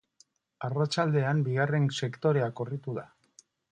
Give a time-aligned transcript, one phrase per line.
[0.69, 3.05] Arratsaldean bigarren sektorea korritu da.